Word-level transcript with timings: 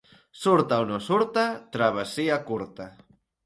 Surta 0.43 0.79
o 0.85 0.87
no 0.93 0.97
surta, 1.09 1.45
travessia 1.77 2.41
curta. 2.51 2.93